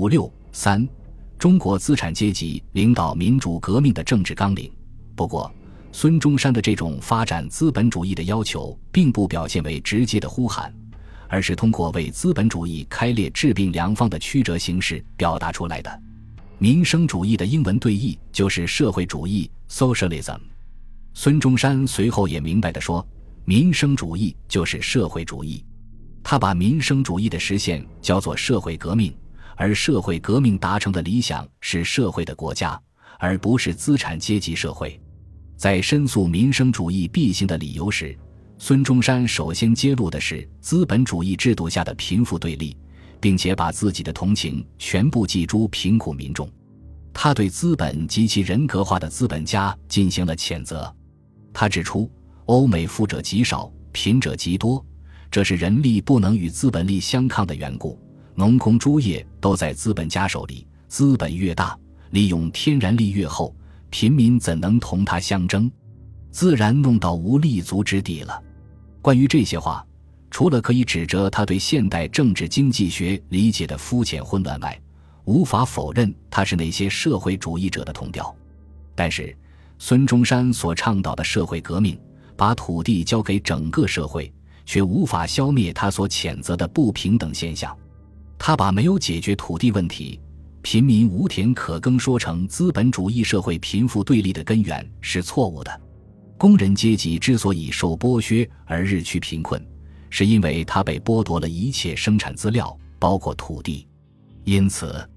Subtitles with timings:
[0.00, 0.88] 五六三，
[1.38, 4.72] 中国资产阶级领导民主革命的政治纲领。
[5.14, 5.52] 不过，
[5.92, 10.74] 孙中山的这种发展资本主义的要求，并不表现为直接的呼喊，
[11.28, 16.02] 而是通过为资本主义开列治病良方的曲折形式表达出来的。
[16.56, 20.38] 民生主义的英文对译就是社会主义 （socialism）。
[21.12, 23.06] 孙中山随后也明白地说
[23.44, 25.62] ：“民生主义就是社会主义。”
[26.24, 29.12] 他把民生主义的实现叫做社会革命，
[29.60, 32.80] 而社会革命达成的理想是社会的国家，
[33.18, 34.98] 而不是资产阶级社会。
[35.54, 38.18] 在申诉民生主义必行的理由时，
[38.56, 42.74] 孙中山首先揭露的是资本主义制度下的贫富对立。
[43.20, 46.50] 并且把自己的同情全部寄诸贫苦民众，
[47.12, 50.90] 他对资本及其人格化的资本家进行了谴责。
[51.52, 52.10] 他指出，
[52.46, 54.82] 欧美富者极少，贫者极多，
[55.30, 58.00] 这是人力不能与资本力相抗的缘故。
[58.34, 61.76] 农工诸业都在资本家手里，资本越大，
[62.10, 63.54] 利用天然力越厚，
[63.88, 65.70] 平民怎能同他相争？
[66.30, 68.40] 自然弄到无立足之地了。
[69.02, 69.84] 关于这些话。
[70.32, 74.80] 除了可以指责他对现代政治经济学理解的肤浅混乱外，
[75.24, 78.32] 无法否认他是那些社会主义者的同调。
[78.94, 79.36] 但是，
[79.80, 81.98] 孙中山所倡导的社会革命，
[82.36, 84.32] 把土地交给整个社会，
[84.64, 87.76] 却无法消灭他所谴责的不平等现象。
[88.42, 90.18] 他把没有解决土地问题、
[90.62, 95.80] 贫民无田可耕说成资本主义社会贫富对立的根源是错误的。
[96.38, 99.62] 工人阶级之所以受剥削而日趋贫困。
[100.08, 103.86] 是因为他被剥夺了一切生产资料，包括土地，
[104.44, 105.08] 因此，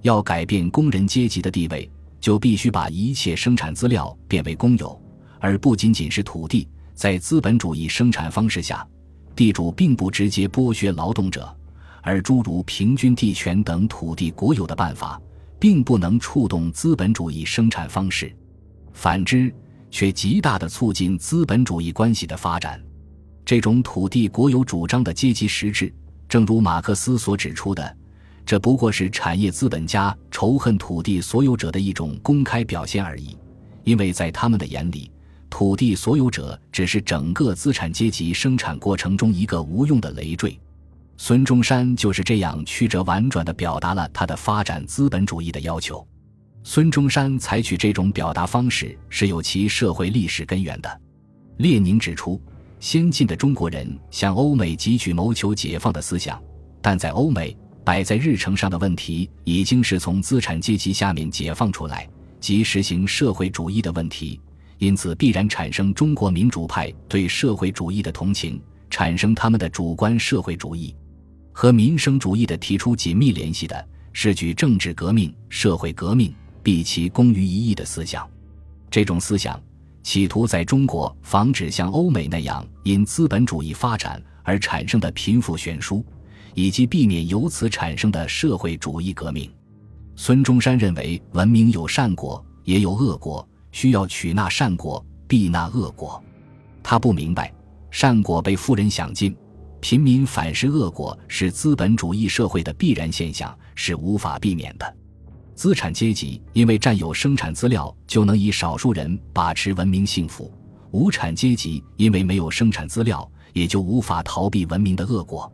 [0.00, 1.88] 要改变工人阶级的地位，
[2.20, 5.00] 就必须把一切生产资料变为公有，
[5.38, 6.66] 而不仅仅是土地。
[6.94, 8.84] 在资本主义生产方式下，
[9.36, 11.54] 地主并不直接剥削劳动者，
[12.02, 15.20] 而诸如平均地权等土地国有的办法，
[15.58, 18.34] 并不能触动资本主义生产方式，
[18.92, 19.54] 反之，
[19.90, 22.82] 却极大地促进资本主义关系的发展。
[23.44, 25.92] 这种土地国有主张的阶级实质，
[26.28, 27.96] 正如马克思所指出的，
[28.44, 33.36] 这不过是产业资本家仇恨土地所有者的一种公开表现而已。
[33.84, 35.10] 因为在他们的眼里，
[35.50, 40.58] 土地所有者只是整个资产阶级生产过程中一个无用的累赘。
[41.16, 46.06] 孙中山就是这样曲折婉转地表达了他的发展资本主义的要求。
[46.64, 51.00] 孙中山采取这种表达方式是有其社会历史根源的。
[51.58, 52.40] 列宁指出。
[52.80, 56.42] 先进的中国人向欧美汲取谋求解放的思想，
[56.80, 62.08] 但在欧美摆在日程上的问题已经是从资产阶级下面解放出来，
[62.40, 64.40] 即实行社会主义的问题，
[64.78, 70.92] 因此必然产生中国民主派对社会主义的同情，产生他们的主观社会主义。
[71.52, 78.28] 和民生主义的提出紧密联系的是举政治革命、社会革命毕其功于一役的思想，
[78.90, 79.60] 这种思想。
[80.02, 86.04] 企图在中国防止像欧美那样因资本主义发展而产生的贫富悬殊，
[86.54, 89.48] 以及避免由此产生的社会主义革命。
[90.16, 96.20] 孙中山认为，文明有善果，也有恶果，需要取纳善果，避纳恶果。
[96.82, 97.54] 他不明白，
[97.92, 99.32] 善果被富人享尽，
[99.82, 104.96] 贫民反噬恶果是资本主义社会的必然现象，是无法避免的。
[105.56, 110.48] 资产阶级因为占有生产资料，就能以少数人把持文明幸福；
[110.92, 115.52] 无产阶级因为没有生产资料，也就无法逃避文明的恶果。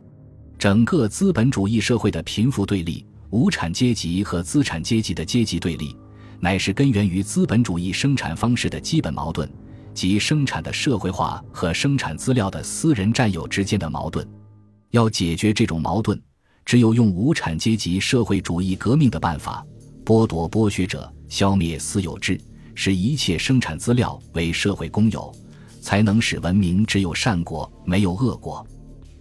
[0.59, 5.95] 整个资本主义社会的贫富对立、无产阶级和资产阶级的阶级对立，
[6.39, 9.51] 乃是根源于资本主义生产方式的基本矛盾，
[9.99, 14.25] 即生产的社会化和生产资料的私人占有之间的矛盾。
[14.91, 16.17] 要解决这种矛盾，
[16.63, 19.61] 只有用无产阶级社会主义革命的办法。
[20.05, 22.39] 剥夺剥削者，消灭私有制，
[22.73, 25.29] 使一切生产资料为社会公有，
[25.81, 28.65] 才能使文明只有善果，没有恶果。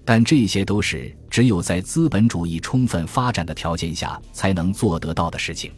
[0.05, 5.73] 但这些都是只有在资本主义充分发展的条件下才能做得到的事情。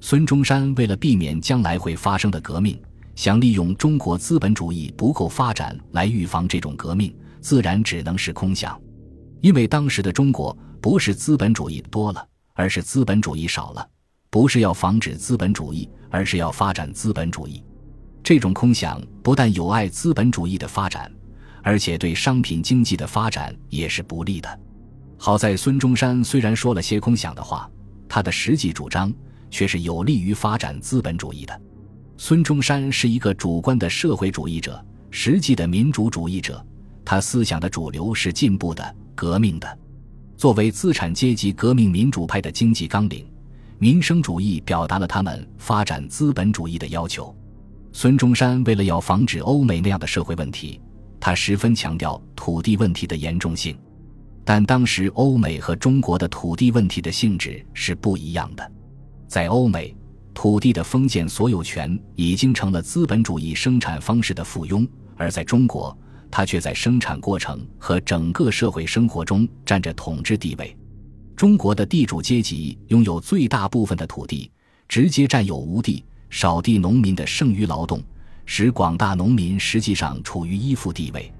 [0.00, 2.76] 孙中山为了避免将来会发生的革命，
[3.14, 8.80] 想利用中国资本主义不够发展来预防这种革命，自然只能是空想。
[9.40, 13.88] 因为当时的中国不是资本主义多了，而是资本主义少了。
[14.30, 17.62] 不是要防止资本主义，而是要发展资本主义。
[18.22, 21.12] 这种空想不但有碍资本主义的发展，
[21.62, 24.60] 而且对商品经济的发展也是不利的。
[25.18, 27.70] 好在孙中山虽然说了些空想的话，
[28.08, 29.12] 他的实际主张
[29.50, 31.60] 却是有利于发展资本主义的。
[32.24, 34.80] 孙中山是一个主观的社会主义者，
[35.10, 36.64] 实际的民主主义者。
[37.04, 39.78] 他思想的主流是进步的、革命的。
[40.36, 43.26] 作为资产阶级革命民主派的经济纲领，
[43.80, 47.34] 民生主义表达了他们发展资本主义的要求。
[47.92, 50.80] 孙中山为了要防止欧美那样的社会问题，
[51.18, 53.76] 他十分强调土地问题的严重性。
[54.44, 58.72] 但当时欧美和中国的土地问题的性质是不一样的。
[59.26, 59.92] 在欧美，
[60.34, 65.96] 土地的封建所有权已经成了资本主义生产方式的附庸；而在中国，
[66.30, 70.74] 它却在生产过程和整个社会生活中占着统治地位。
[71.36, 74.50] 中国的地主阶级拥有最大部分的土地，
[74.88, 78.02] 直接占有无地、少地农民的剩余劳动，
[78.46, 81.30] 使广大农民实际上处于依附地位。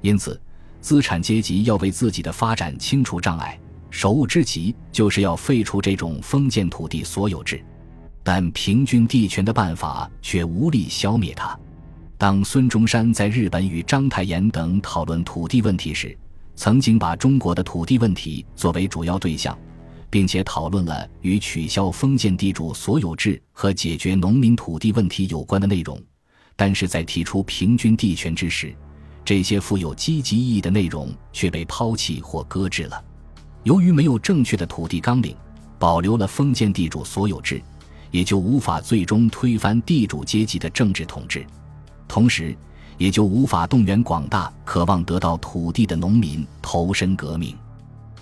[0.00, 0.40] 因此，
[0.80, 3.58] 资产阶级要为自己的发展清除障碍，
[3.90, 7.62] 首务之急就是要废除这种封建土地所有制。
[8.22, 11.58] 但平均地权的办法却无力消灭它。
[12.16, 16.16] 当孙中山在日本与章太炎等讨论土地问题时，
[16.54, 19.58] 曾经把中国的土地问题作为主要对象，
[20.08, 26.00] 并且讨论了与取消封建地主所有制和解决农民土地问题有关的内容。
[26.54, 28.72] 但是在提出平均地权之时，
[29.24, 33.02] 这些富有积极意义的内容却被抛弃或搁置了。
[33.64, 35.34] 由于没有正确的土地纲领，
[35.78, 37.60] 保留了封建地主所有制，
[38.12, 41.44] 也就无法最终推翻地主阶级的政治统治，
[42.06, 42.56] 同时
[42.98, 47.56] 也就无法动员广大渴望得到土地的农民投身革命。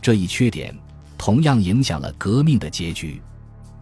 [0.00, 0.74] 这一缺点
[1.18, 3.20] 同样影响了革命的结局。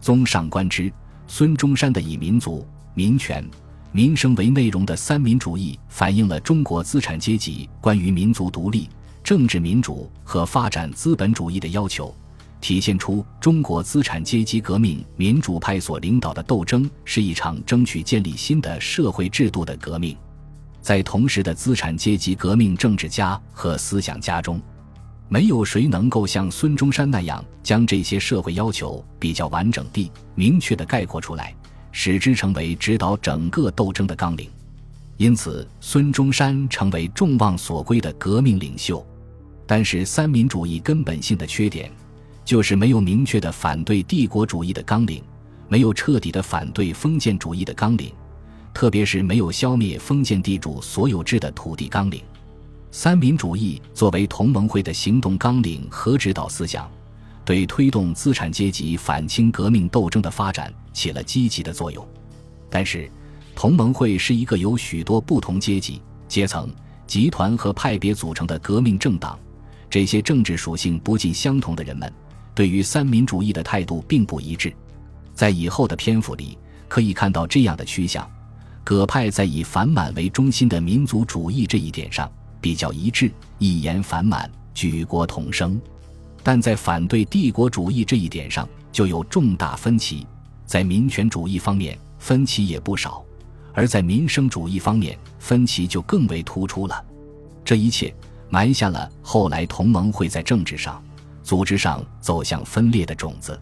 [0.00, 0.92] 综上观之，
[1.28, 3.48] 孙中山的以民族、民权。
[3.90, 8.86] 民生为内容的三民主义，反映了中国资产阶级关于民族独立、
[9.24, 12.14] 政治民主和发展资本主义的要求，
[12.60, 20.16] 体现出中国资产阶级革命民主派所领导的斗争是一场争取建立新的社会制度的革命。
[20.80, 24.60] 在同时的资产阶级革命政治家和思想家中，
[25.28, 31.54] 没有谁能够像孙中山那样将这些社会要求比较完整地、明确地概括出来。
[31.90, 34.48] 使之成为指导整个斗争的纲领，
[35.16, 39.04] 因此孙中山成为众望所归的革命领袖。
[39.66, 41.90] 但是三民主义根本性的缺点，
[42.48, 45.22] 就是没有明确的反对帝国主义的纲领，
[45.68, 48.10] 没有彻底的反对封建主义的纲领，
[48.72, 52.22] 特别是没有消灭封建地主所有制的土地纲领。
[52.90, 56.90] 三民主义作为同盟会的行动纲领和指导思想。
[57.44, 62.08] 对推动资产阶级反清革命斗争的发展起了积极的作用，
[62.70, 63.10] 但是，
[63.54, 66.70] 同盟会是一个由许多不同阶级、阶层、
[67.06, 69.38] 集团和派别组成的革命政党，
[69.90, 72.10] 这些政治属性不尽相同的人们，
[72.58, 74.74] 对于三民主义的态度并不一致。
[75.32, 76.58] 在以后的篇幅里，
[76.88, 78.28] 可以看到这样的趋向：
[78.82, 82.28] 葛派在以反满为中心的民族主义这一点上
[82.60, 85.80] 比较一致，一言反满，举国同声。
[86.42, 90.26] 但在反对帝国主义这一点上就有重大分歧，
[90.66, 93.24] 在民权主义方面分歧也不少，
[93.72, 97.04] 而在民生主义方面分歧就更为突出了。
[97.64, 98.12] 这一切
[98.50, 101.00] 埋下了后来同盟会在政治上、
[101.48, 103.58] 组织上走向分裂的种子。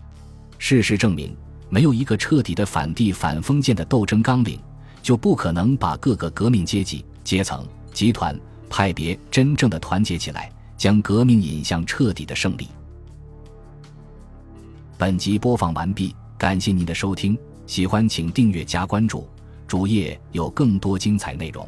[0.58, 1.36] 事实证明，
[1.68, 4.58] 没有一个彻底的反帝反封建的斗争纲领，
[5.02, 8.36] 就不可能把各个革命阶级、阶层、集团、
[8.68, 10.50] 派别真正的团结起来。
[10.76, 12.68] 将革命引向彻底的胜利。
[14.98, 19.26] 本集播放完毕，感谢您的收听，喜欢请订阅加关注，
[19.66, 21.66] 主页有更多精彩内容。